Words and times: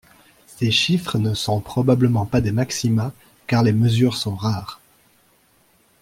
Ces 0.47 0.71
chiffres 0.71 1.19
ne 1.19 1.35
sont 1.35 1.59
probablement 1.61 2.25
pas 2.25 2.41
des 2.41 2.51
maxima, 2.51 3.11
car 3.45 3.61
les 3.61 3.71
mesures 3.71 4.17
sont 4.17 4.35
rares. 4.35 4.81